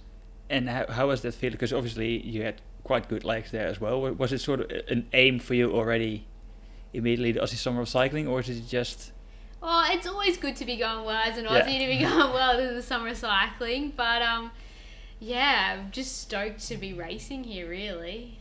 And 0.50 0.68
how, 0.68 0.86
how 0.88 1.08
was 1.08 1.22
that 1.22 1.34
feel? 1.34 1.50
Because 1.50 1.72
obviously 1.72 2.24
you 2.24 2.42
had 2.42 2.60
quite 2.84 3.08
good 3.08 3.24
legs 3.24 3.50
there 3.50 3.66
as 3.66 3.80
well. 3.80 4.00
Was 4.00 4.32
it 4.32 4.40
sort 4.40 4.60
of 4.60 4.70
an 4.88 5.08
aim 5.12 5.38
for 5.38 5.54
you 5.54 5.72
already 5.72 6.26
immediately, 6.92 7.32
the 7.32 7.40
Aussie 7.40 7.56
Summer 7.56 7.82
of 7.82 7.88
Cycling, 7.88 8.26
or 8.26 8.40
is 8.40 8.48
it 8.48 8.66
just. 8.66 9.12
Well, 9.60 9.84
it's 9.90 10.06
always 10.06 10.36
good 10.36 10.56
to 10.56 10.64
be 10.64 10.76
going 10.76 11.04
well 11.04 11.22
as 11.24 11.36
an 11.36 11.46
Aussie 11.46 11.78
yeah. 11.78 11.78
to 11.78 11.86
be 11.86 11.98
going 12.02 12.32
well 12.32 12.58
in 12.58 12.74
the 12.74 12.82
Summer 12.82 13.08
of 13.08 13.16
Cycling. 13.16 13.92
But 13.96 14.22
um, 14.22 14.50
yeah, 15.20 15.78
I'm 15.78 15.90
just 15.90 16.20
stoked 16.20 16.66
to 16.68 16.76
be 16.76 16.92
racing 16.92 17.44
here, 17.44 17.68
really. 17.68 18.38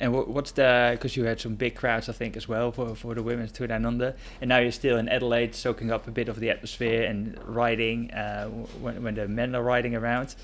And 0.00 0.12
what's 0.12 0.50
the 0.50 0.90
because 0.92 1.16
you 1.16 1.24
had 1.24 1.40
some 1.40 1.54
big 1.54 1.76
crowds, 1.76 2.08
I 2.08 2.12
think, 2.12 2.36
as 2.36 2.48
well 2.48 2.72
for 2.72 2.96
for 2.96 3.14
the 3.14 3.22
women's 3.22 3.52
tour 3.52 3.68
down 3.68 3.86
under, 3.86 4.16
and 4.40 4.48
now 4.48 4.58
you're 4.58 4.72
still 4.72 4.96
in 4.96 5.08
Adelaide, 5.08 5.54
soaking 5.54 5.92
up 5.92 6.08
a 6.08 6.10
bit 6.10 6.28
of 6.28 6.40
the 6.40 6.50
atmosphere 6.50 7.04
and 7.04 7.38
riding 7.46 8.10
uh, 8.10 8.48
when 8.48 9.02
when 9.02 9.14
the 9.14 9.28
men 9.28 9.54
are 9.54 9.62
riding 9.62 9.94
around. 9.94 10.34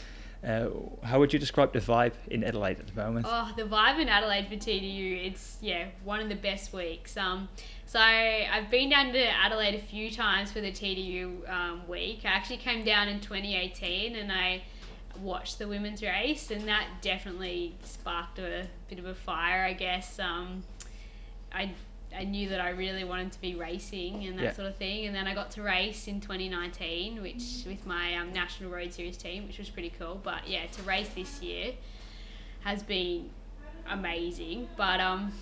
Uh, 0.45 0.69
how 1.03 1.19
would 1.19 1.33
you 1.33 1.39
describe 1.39 1.73
the 1.73 1.81
vibe 1.81 2.13
in 2.29 2.45
Adelaide 2.45 2.79
at 2.79 2.87
the 2.87 2.95
moment? 2.95 3.27
Oh, 3.29 3.53
the 3.57 3.65
vibe 3.65 4.01
in 4.01 4.09
Adelaide 4.09 4.47
for 4.47 4.55
TDU, 4.55 5.27
it's 5.27 5.59
yeah 5.61 5.87
one 6.05 6.21
of 6.21 6.29
the 6.29 6.37
best 6.37 6.73
weeks. 6.73 7.17
Um, 7.17 7.49
so 7.87 7.99
I've 7.99 8.71
been 8.71 8.91
down 8.91 9.13
to 9.13 9.27
Adelaide 9.27 9.75
a 9.75 9.83
few 9.83 10.11
times 10.11 10.53
for 10.53 10.61
the 10.61 10.71
TDU 10.71 11.49
um, 11.51 11.89
week. 11.89 12.21
I 12.25 12.29
actually 12.29 12.59
came 12.59 12.85
down 12.85 13.09
in 13.09 13.21
2018, 13.21 14.15
and 14.15 14.31
I 14.31 14.63
watched 15.21 15.59
the 15.59 15.67
women's 15.67 16.03
race, 16.03 16.51
and 16.53 16.69
that 16.69 16.87
definitely 17.03 17.75
sparked 17.83 18.39
a 18.39 18.67
bit 18.89 19.01
of 19.01 19.07
a 19.07 19.15
fire, 19.15 19.65
I 19.65 19.73
guess. 19.73 20.21
Um, 20.21 20.63
I 21.53 21.73
I 22.17 22.25
knew 22.25 22.49
that 22.49 22.61
I 22.61 22.71
really 22.71 23.05
wanted 23.05 23.33
to 23.33 23.41
be 23.41 23.55
racing 23.55 24.25
and 24.27 24.39
that 24.39 24.45
yeah. 24.45 24.53
sort 24.53 24.69
of 24.69 24.77
thing, 24.77 25.07
and 25.07 25.15
then 25.15 25.27
I 25.27 25.35
got 25.35 25.51
to 25.53 25.63
race 25.63 26.09
in 26.09 26.21
2019, 26.21 27.23
which 27.23 27.65
with 27.67 27.87
my 27.87 28.17
um, 28.17 28.33
national 28.33 28.71
road 28.71 28.93
series 28.93 29.17
team, 29.17 29.47
which 29.47 29.59
was 29.59 29.69
pretty 29.69 29.93
cool. 29.99 30.21
But 30.23 30.49
yeah, 30.49 30.67
to 30.67 30.83
race 30.83 31.11
this 31.15 31.43
year 31.43 31.73
has 32.61 32.83
been 32.83 33.31
amazing. 33.89 34.69
But 34.77 35.01
um, 35.01 35.33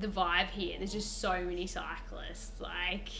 the 0.00 0.08
vibe 0.08 0.50
here, 0.50 0.76
there's 0.78 0.92
just 0.92 1.20
so 1.20 1.42
many 1.44 1.66
cyclists, 1.66 2.60
like 2.60 3.10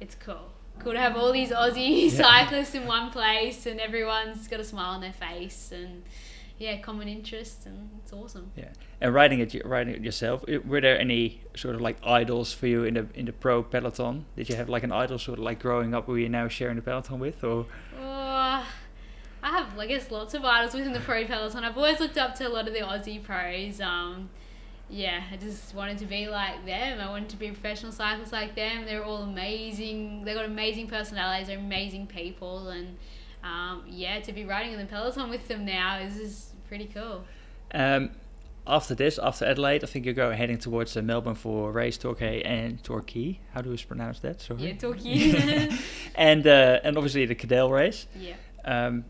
it's 0.00 0.14
cool 0.14 0.52
cool 0.78 0.92
to 0.92 0.98
have 0.98 1.16
all 1.16 1.32
these 1.32 1.50
Aussie 1.50 2.10
yeah. 2.10 2.22
cyclists 2.22 2.74
in 2.74 2.86
one 2.86 3.10
place 3.10 3.66
and 3.66 3.80
everyone's 3.80 4.48
got 4.48 4.60
a 4.60 4.64
smile 4.64 4.94
on 4.94 5.00
their 5.00 5.12
face 5.12 5.72
and 5.72 6.02
yeah, 6.58 6.78
common 6.78 7.08
interests 7.08 7.66
and 7.66 7.90
it's 8.02 8.12
awesome. 8.12 8.50
Yeah, 8.56 8.70
and 9.00 9.14
riding 9.14 9.38
it, 9.38 9.54
riding 9.64 9.94
it 9.94 10.02
yourself. 10.02 10.44
Were 10.64 10.80
there 10.80 10.98
any 10.98 11.40
sort 11.54 11.76
of 11.76 11.80
like 11.80 11.96
idols 12.04 12.52
for 12.52 12.66
you 12.66 12.84
in 12.84 12.94
the 12.94 13.06
in 13.14 13.26
the 13.26 13.32
pro 13.32 13.62
peloton? 13.62 14.26
Did 14.36 14.48
you 14.48 14.56
have 14.56 14.68
like 14.68 14.82
an 14.82 14.92
idol 14.92 15.18
sort 15.18 15.38
of 15.38 15.44
like 15.44 15.60
growing 15.60 15.94
up 15.94 16.06
who 16.06 16.16
you're 16.16 16.28
now 16.28 16.48
sharing 16.48 16.76
the 16.76 16.82
peloton 16.82 17.20
with, 17.20 17.42
or? 17.44 17.66
Uh, 17.96 18.64
I 19.40 19.50
have, 19.50 19.78
I 19.78 19.86
guess, 19.86 20.10
lots 20.10 20.34
of 20.34 20.44
idols 20.44 20.74
within 20.74 20.92
the 20.92 21.00
pro 21.00 21.24
peloton. 21.24 21.64
I've 21.64 21.76
always 21.76 22.00
looked 22.00 22.18
up 22.18 22.34
to 22.36 22.48
a 22.48 22.50
lot 22.50 22.66
of 22.66 22.74
the 22.74 22.80
Aussie 22.80 23.22
pros. 23.22 23.80
Um, 23.80 24.28
yeah, 24.90 25.22
I 25.30 25.36
just 25.36 25.74
wanted 25.74 25.98
to 25.98 26.06
be 26.06 26.28
like 26.28 26.64
them. 26.66 27.00
I 27.00 27.08
wanted 27.08 27.28
to 27.30 27.36
be 27.36 27.46
a 27.46 27.52
professional 27.52 27.92
cyclist 27.92 28.32
like 28.32 28.56
them. 28.56 28.84
They're 28.84 29.04
all 29.04 29.22
amazing. 29.22 30.24
They 30.24 30.34
got 30.34 30.44
amazing 30.44 30.88
personalities. 30.88 31.46
They're 31.46 31.58
amazing 31.58 32.08
people, 32.08 32.68
and 32.68 32.96
um, 33.44 33.84
yeah, 33.86 34.18
to 34.20 34.32
be 34.32 34.44
riding 34.44 34.72
in 34.72 34.78
the 34.78 34.86
peloton 34.86 35.30
with 35.30 35.46
them 35.46 35.64
now 35.64 35.98
is 35.98 36.16
just 36.16 36.47
pretty 36.68 36.86
cool. 36.86 37.24
Um, 37.72 38.10
after 38.66 38.94
this, 38.94 39.18
after 39.18 39.46
Adelaide, 39.46 39.82
I 39.82 39.86
think 39.86 40.04
you're 40.04 40.14
going 40.14 40.36
heading 40.36 40.58
towards 40.58 40.96
uh, 40.96 41.02
Melbourne 41.02 41.34
for 41.34 41.72
race 41.72 41.96
Torquay 41.96 42.42
and 42.42 42.82
Torquay. 42.84 43.40
How 43.54 43.62
do 43.62 43.72
you 43.72 43.78
pronounce 43.86 44.20
that? 44.20 44.42
Sorry. 44.42 44.68
Yeah, 44.68 44.74
Torquay. 44.74 45.70
and 46.14 46.46
uh, 46.46 46.80
and 46.84 46.96
obviously 46.96 47.24
the 47.24 47.34
Cadel 47.34 47.70
race. 47.70 48.06
Yeah. 48.18 48.34
Um, 48.64 49.06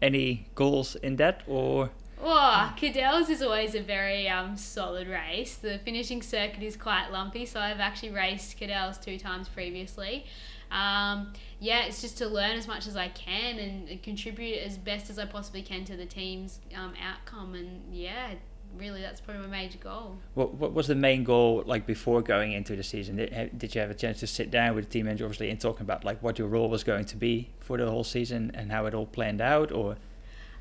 any 0.00 0.46
goals 0.54 0.96
in 0.96 1.16
that 1.16 1.42
or? 1.46 1.90
Oh, 2.22 2.72
Cadel's 2.76 3.28
is 3.28 3.42
always 3.42 3.74
a 3.74 3.82
very 3.82 4.26
um, 4.28 4.56
solid 4.56 5.06
race. 5.06 5.56
The 5.56 5.78
finishing 5.84 6.22
circuit 6.22 6.62
is 6.62 6.76
quite 6.76 7.10
lumpy, 7.12 7.44
so 7.44 7.60
I've 7.60 7.80
actually 7.80 8.10
raced 8.10 8.56
Cadel's 8.56 8.96
two 8.96 9.18
times 9.18 9.48
previously. 9.48 10.24
Um, 10.70 11.32
yeah, 11.60 11.84
it's 11.84 12.00
just 12.00 12.18
to 12.18 12.28
learn 12.28 12.56
as 12.56 12.66
much 12.66 12.86
as 12.86 12.96
I 12.96 13.08
can 13.08 13.58
and, 13.58 14.02
contribute 14.02 14.58
as 14.58 14.76
best 14.76 15.10
as 15.10 15.18
I 15.18 15.24
possibly 15.24 15.62
can 15.62 15.84
to 15.84 15.96
the 15.96 16.06
team's 16.06 16.60
um, 16.74 16.92
outcome. 17.02 17.54
And 17.54 17.82
yeah, 17.94 18.34
really, 18.76 19.00
that's 19.00 19.20
probably 19.20 19.42
my 19.42 19.48
major 19.48 19.78
goal. 19.78 20.16
What 20.34 20.54
What 20.54 20.72
was 20.74 20.88
the 20.88 20.94
main 20.94 21.24
goal 21.24 21.62
like 21.66 21.86
before 21.86 22.20
going 22.20 22.52
into 22.52 22.76
the 22.76 22.82
season? 22.82 23.16
Did, 23.16 23.58
did 23.58 23.74
you 23.74 23.80
have 23.80 23.90
a 23.90 23.94
chance 23.94 24.20
to 24.20 24.26
sit 24.26 24.50
down 24.50 24.74
with 24.74 24.86
the 24.86 24.90
team 24.90 25.06
manager, 25.06 25.24
obviously, 25.24 25.50
and 25.50 25.60
talking 25.60 25.82
about 25.82 26.04
like 26.04 26.22
what 26.22 26.38
your 26.38 26.48
role 26.48 26.68
was 26.68 26.84
going 26.84 27.04
to 27.06 27.16
be 27.16 27.50
for 27.60 27.78
the 27.78 27.88
whole 27.88 28.04
season 28.04 28.50
and 28.54 28.70
how 28.70 28.86
it 28.86 28.94
all 28.94 29.06
planned 29.06 29.40
out, 29.40 29.72
or? 29.72 29.96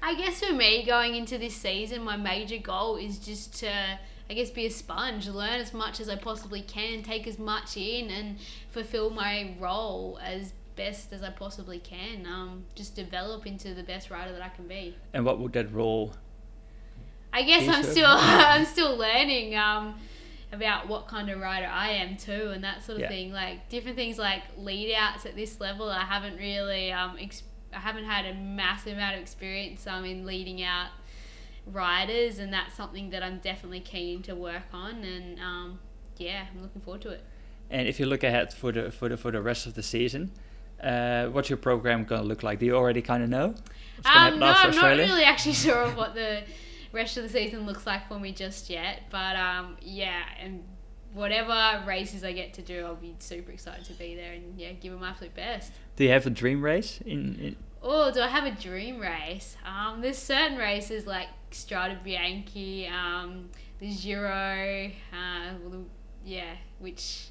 I 0.01 0.13
guess 0.13 0.43
for 0.43 0.53
me, 0.53 0.85
going 0.85 1.15
into 1.15 1.37
this 1.39 1.55
season, 1.55 2.03
my 2.03 2.15
major 2.15 2.59
goal 2.59 2.95
is 2.95 3.17
just 3.17 3.55
to, 3.61 3.97
I 4.29 4.33
guess, 4.33 4.49
be 4.49 4.65
a 4.65 4.71
sponge, 4.71 5.27
learn 5.27 5.59
as 5.59 5.73
much 5.73 5.99
as 5.99 6.09
I 6.09 6.15
possibly 6.15 6.61
can, 6.61 7.03
take 7.03 7.27
as 7.27 7.37
much 7.37 7.77
in, 7.77 8.09
and 8.09 8.37
fulfill 8.71 9.09
my 9.11 9.55
role 9.59 10.19
as 10.23 10.53
best 10.75 11.13
as 11.13 11.21
I 11.21 11.29
possibly 11.29 11.79
can. 11.79 12.25
Um, 12.25 12.65
just 12.73 12.95
develop 12.95 13.45
into 13.45 13.73
the 13.73 13.83
best 13.83 14.09
rider 14.09 14.31
that 14.31 14.41
I 14.41 14.49
can 14.49 14.67
be. 14.67 14.95
And 15.13 15.25
what 15.25 15.39
would 15.39 15.53
that 15.53 15.71
role? 15.71 16.13
I 17.31 17.43
guess 17.43 17.67
I'm 17.67 17.83
still 17.83 18.05
I'm 18.09 18.65
still 18.65 18.95
learning. 18.97 19.55
Um, 19.55 19.95
about 20.51 20.87
what 20.87 21.07
kind 21.07 21.29
of 21.29 21.39
rider 21.39 21.67
I 21.67 21.89
am 21.89 22.17
too, 22.17 22.51
and 22.53 22.63
that 22.63 22.83
sort 22.83 22.95
of 22.95 23.01
yeah. 23.03 23.09
thing. 23.09 23.31
Like 23.31 23.69
different 23.69 23.97
things 23.97 24.17
like 24.17 24.41
lead 24.57 24.93
outs 24.95 25.25
at 25.25 25.35
this 25.35 25.59
level, 25.59 25.89
I 25.89 26.05
haven't 26.05 26.37
really 26.37 26.91
um, 26.91 27.17
I 27.73 27.79
haven't 27.79 28.05
had 28.05 28.25
a 28.25 28.33
massive 28.33 28.93
amount 28.93 29.15
of 29.15 29.21
experience 29.21 29.85
um, 29.85 30.05
in 30.05 30.25
leading 30.25 30.63
out 30.63 30.89
riders, 31.65 32.39
and 32.39 32.53
that's 32.53 32.75
something 32.75 33.09
that 33.09 33.23
I'm 33.23 33.39
definitely 33.39 33.79
keen 33.79 34.21
to 34.23 34.35
work 34.35 34.63
on. 34.73 35.03
And 35.03 35.39
um, 35.39 35.79
yeah, 36.17 36.45
I'm 36.53 36.61
looking 36.61 36.81
forward 36.81 37.01
to 37.03 37.09
it. 37.09 37.23
And 37.69 37.87
if 37.87 37.99
you 37.99 38.05
look 38.05 38.23
ahead 38.23 38.53
for 38.53 38.71
the 38.71 38.91
for 38.91 39.09
the 39.09 39.17
for 39.17 39.31
the 39.31 39.41
rest 39.41 39.65
of 39.65 39.73
the 39.73 39.83
season, 39.83 40.31
uh, 40.81 41.27
what's 41.27 41.49
your 41.49 41.57
program 41.57 42.03
going 42.03 42.21
to 42.21 42.27
look 42.27 42.43
like? 42.43 42.59
Do 42.59 42.65
you 42.65 42.75
already 42.75 43.01
kind 43.01 43.23
of 43.23 43.29
know? 43.29 43.55
Um, 44.05 44.39
no, 44.39 44.47
I'm 44.47 44.75
not 44.75 44.97
really 44.97 45.23
actually 45.23 45.53
sure 45.65 45.81
of 45.81 45.97
what 45.97 46.13
the 46.13 46.43
rest 46.91 47.17
of 47.17 47.23
the 47.23 47.29
season 47.29 47.65
looks 47.65 47.85
like 47.85 48.07
for 48.07 48.19
me 48.19 48.31
just 48.31 48.69
yet. 48.69 49.03
But 49.09 49.35
um, 49.35 49.77
yeah, 49.81 50.21
and 50.39 50.63
whatever 51.13 51.83
races 51.87 52.23
I 52.23 52.33
get 52.33 52.53
to 52.55 52.61
do, 52.61 52.85
I'll 52.85 52.95
be 52.95 53.15
super 53.19 53.51
excited 53.51 53.85
to 53.85 53.93
be 53.93 54.15
there 54.15 54.33
and 54.33 54.59
yeah, 54.59 54.73
give 54.73 54.91
them 54.91 55.01
my 55.01 55.09
absolute 55.09 55.33
best. 55.33 55.71
Do 55.95 56.03
you 56.03 56.11
have 56.11 56.25
a 56.25 56.29
dream 56.29 56.61
race 56.61 57.01
in? 57.01 57.35
in... 57.39 57.55
Oh, 57.87 58.09
do 58.09 58.19
I 58.19 58.27
have 58.27 58.45
a 58.45 58.59
dream 58.59 58.99
race? 58.99 59.55
Um, 59.63 60.01
there's 60.01 60.17
certain 60.17 60.57
races 60.57 61.05
like 61.05 61.27
Strade 61.51 62.03
Bianche, 62.03 62.91
um, 62.91 63.49
the 63.77 63.93
Giro, 63.93 64.89
uh, 65.13 65.53
yeah, 66.25 66.55
which 66.79 67.27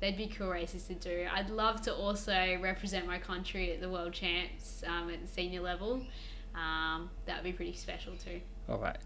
they'd 0.00 0.16
be 0.16 0.26
cool 0.26 0.48
races 0.48 0.84
to 0.84 0.94
do. 0.94 1.26
I'd 1.30 1.50
love 1.50 1.82
to 1.82 1.94
also 1.94 2.58
represent 2.62 3.06
my 3.06 3.18
country 3.18 3.74
at 3.74 3.82
the 3.82 3.90
World 3.90 4.14
Champs 4.14 4.82
um, 4.86 5.10
at 5.10 5.20
the 5.20 5.28
senior 5.28 5.60
level. 5.60 6.02
Um, 6.54 7.10
that 7.26 7.36
would 7.36 7.44
be 7.44 7.52
pretty 7.52 7.74
special 7.74 8.14
too. 8.16 8.40
All 8.70 8.78
right 8.78 8.96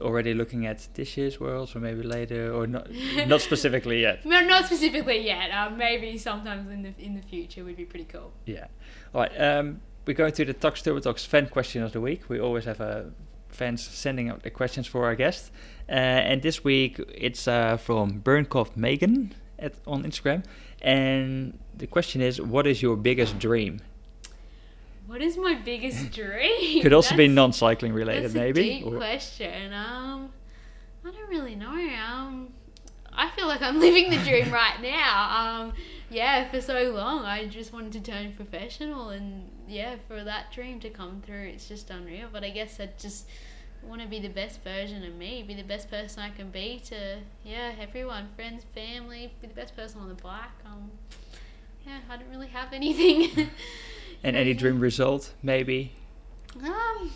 already 0.00 0.34
looking 0.34 0.66
at 0.66 0.88
this 0.94 1.16
year's 1.16 1.38
Worlds 1.38 1.74
or 1.76 1.78
maybe 1.78 2.02
later 2.02 2.52
or 2.52 2.66
not 2.66 2.88
not 3.28 3.40
specifically 3.40 4.02
yet 4.02 4.26
no 4.26 4.40
not 4.40 4.66
specifically 4.66 5.24
yet 5.24 5.50
um, 5.52 5.76
maybe 5.78 6.18
sometimes 6.18 6.68
in 6.70 6.82
the 6.82 6.92
in 6.98 7.14
the 7.14 7.22
future 7.22 7.64
would 7.64 7.76
be 7.76 7.84
pretty 7.84 8.04
cool 8.04 8.32
yeah 8.46 8.66
all 9.14 9.20
right 9.20 9.40
um, 9.40 9.80
we're 10.06 10.14
going 10.14 10.32
to 10.32 10.44
the 10.44 10.54
Tacx 10.54 10.82
Turbo 10.82 11.00
Talks 11.00 11.24
fan 11.24 11.48
question 11.48 11.82
of 11.82 11.92
the 11.92 12.00
week 12.00 12.28
we 12.28 12.38
always 12.38 12.64
have 12.64 12.80
a 12.80 13.10
fans 13.48 13.82
sending 13.82 14.28
out 14.28 14.42
the 14.42 14.50
questions 14.50 14.86
for 14.86 15.04
our 15.04 15.14
guests 15.14 15.50
uh, 15.88 15.92
and 15.92 16.42
this 16.42 16.62
week 16.62 17.00
it's 17.14 17.48
uh, 17.48 17.76
from 17.76 18.20
Burnkopf 18.20 18.76
Megan 18.76 19.34
at, 19.58 19.74
on 19.86 20.04
Instagram 20.04 20.44
and 20.82 21.58
the 21.76 21.86
question 21.86 22.20
is 22.20 22.40
what 22.40 22.66
is 22.66 22.82
your 22.82 22.96
biggest 22.96 23.38
dream 23.38 23.80
what 25.06 25.22
is 25.22 25.36
my 25.36 25.54
biggest 25.54 26.10
dream? 26.12 26.82
Could 26.82 26.92
also 26.92 27.10
that's, 27.10 27.18
be 27.18 27.28
non-cycling 27.28 27.92
related, 27.92 28.24
that's 28.24 28.34
maybe. 28.34 28.62
Deep 28.62 28.86
or... 28.86 28.96
question. 28.96 29.72
Um, 29.72 30.32
I 31.04 31.12
don't 31.12 31.28
really 31.28 31.54
know. 31.54 31.68
Um, 31.68 32.52
I 33.12 33.30
feel 33.30 33.46
like 33.46 33.62
I'm 33.62 33.78
living 33.80 34.10
the 34.10 34.18
dream 34.18 34.50
right 34.50 34.80
now. 34.82 35.60
Um, 35.62 35.72
yeah, 36.10 36.50
for 36.50 36.60
so 36.60 36.90
long 36.90 37.24
I 37.24 37.46
just 37.46 37.72
wanted 37.72 37.92
to 37.92 38.00
turn 38.00 38.32
professional, 38.34 39.10
and 39.10 39.48
yeah, 39.68 39.96
for 40.08 40.22
that 40.24 40.52
dream 40.52 40.80
to 40.80 40.90
come 40.90 41.22
through, 41.24 41.48
it's 41.54 41.68
just 41.68 41.90
unreal. 41.90 42.28
But 42.32 42.44
I 42.44 42.50
guess 42.50 42.78
I 42.80 42.90
just 42.98 43.26
want 43.82 44.00
to 44.02 44.08
be 44.08 44.18
the 44.18 44.28
best 44.28 44.62
version 44.62 45.04
of 45.04 45.14
me, 45.14 45.42
be 45.46 45.54
the 45.54 45.62
best 45.62 45.90
person 45.90 46.22
I 46.22 46.30
can 46.30 46.50
be 46.50 46.80
to 46.86 47.18
yeah 47.44 47.72
everyone, 47.80 48.28
friends, 48.34 48.64
family, 48.74 49.32
be 49.40 49.46
the 49.48 49.54
best 49.54 49.76
person 49.76 50.00
on 50.00 50.08
the 50.08 50.14
bike. 50.14 50.40
Um, 50.64 50.90
yeah, 51.86 51.98
I 52.10 52.16
don't 52.16 52.30
really 52.30 52.48
have 52.48 52.72
anything. 52.72 53.48
And 54.24 54.34
any 54.34 54.54
dream 54.54 54.80
result, 54.80 55.34
maybe? 55.42 55.92
Um, 56.64 57.10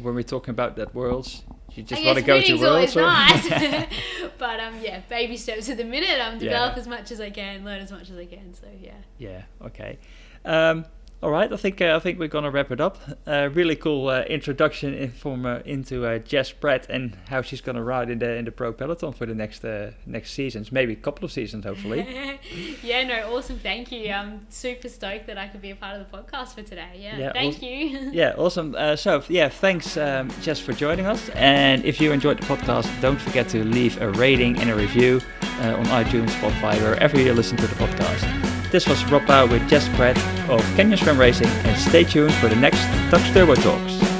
when 0.00 0.14
we're 0.14 0.22
talking 0.22 0.50
about 0.50 0.76
that 0.76 0.94
worlds, 0.94 1.42
you 1.74 1.82
just 1.82 2.02
want 2.04 2.16
to 2.18 2.24
go 2.24 2.40
to 2.40 2.56
worlds. 2.58 2.96
or- 2.96 3.00
nice. 3.02 3.48
but 4.38 4.58
um, 4.58 4.74
yeah, 4.82 5.00
baby 5.08 5.36
steps 5.36 5.68
at 5.68 5.76
the 5.76 5.84
minute. 5.84 6.18
Um, 6.20 6.38
develop 6.38 6.74
Yeah. 6.74 6.80
as 6.80 6.88
much 6.88 7.10
as 7.12 7.20
I 7.20 7.30
can, 7.30 7.64
learn 7.64 7.80
as 7.80 7.92
much 7.92 8.10
as 8.10 8.16
I 8.16 8.24
can. 8.24 8.54
So 8.54 8.66
yeah. 8.80 8.94
Yeah. 9.18 9.42
Okay. 9.66 9.98
Um, 10.44 10.86
all 11.22 11.30
right. 11.30 11.52
I 11.52 11.56
think 11.56 11.80
uh, 11.80 11.94
I 11.96 11.98
think 12.00 12.18
we're 12.18 12.28
gonna 12.28 12.50
wrap 12.50 12.70
it 12.72 12.80
up. 12.80 12.98
Uh, 13.26 13.48
really 13.52 13.76
cool 13.76 14.08
uh, 14.08 14.22
introduction 14.22 14.92
in, 14.92 15.12
from 15.12 15.46
uh, 15.46 15.60
into 15.64 16.04
uh, 16.04 16.18
Jess 16.18 16.50
Pratt 16.50 16.86
and 16.90 17.16
how 17.28 17.42
she's 17.42 17.60
gonna 17.60 17.82
ride 17.82 18.10
in 18.10 18.18
the 18.18 18.34
in 18.34 18.44
the 18.44 18.50
pro 18.50 18.72
peloton 18.72 19.12
for 19.12 19.24
the 19.26 19.34
next 19.34 19.64
uh, 19.64 19.92
next 20.04 20.32
seasons, 20.32 20.72
maybe 20.72 20.94
a 20.94 20.96
couple 20.96 21.24
of 21.24 21.30
seasons, 21.30 21.64
hopefully. 21.64 22.06
yeah, 22.82 23.04
no, 23.04 23.36
awesome. 23.36 23.58
Thank 23.58 23.92
you. 23.92 24.10
I'm 24.10 24.46
super 24.50 24.88
stoked 24.88 25.28
that 25.28 25.38
I 25.38 25.46
could 25.46 25.62
be 25.62 25.70
a 25.70 25.76
part 25.76 26.00
of 26.00 26.10
the 26.10 26.16
podcast 26.16 26.54
for 26.54 26.62
today. 26.62 26.98
Yeah, 26.98 27.16
Yeah, 27.18 27.32
thank 27.32 27.54
awesome. 27.56 27.68
you. 27.68 28.10
yeah. 28.12 28.34
Awesome. 28.36 28.74
Uh, 28.76 28.96
so 28.96 29.22
yeah, 29.28 29.48
thanks 29.48 29.96
um, 29.96 30.28
Jess 30.40 30.58
for 30.58 30.72
joining 30.72 31.06
us. 31.06 31.28
And 31.30 31.84
if 31.84 32.00
you 32.00 32.10
enjoyed 32.10 32.40
the 32.40 32.46
podcast, 32.46 32.88
don't 33.00 33.20
forget 33.20 33.48
to 33.50 33.64
leave 33.64 34.00
a 34.02 34.10
rating 34.12 34.58
and 34.58 34.70
a 34.70 34.74
review 34.74 35.20
uh, 35.60 35.76
on 35.76 35.84
iTunes, 35.86 36.30
Spotify, 36.30 36.80
wherever 36.82 37.20
you 37.20 37.32
listen 37.32 37.56
to 37.58 37.66
the 37.68 37.74
podcast. 37.76 38.51
This 38.72 38.88
was 38.88 39.04
Rob 39.12 39.28
with 39.50 39.68
Jess 39.68 39.86
Pratt 39.96 40.16
of 40.48 40.62
Canyon 40.76 40.98
SRAM 40.98 41.18
Racing, 41.18 41.46
and 41.46 41.78
stay 41.78 42.04
tuned 42.04 42.32
for 42.36 42.48
the 42.48 42.56
next 42.56 42.78
Tacx 43.10 43.30
Turbo 43.34 43.54
Talks. 43.54 44.11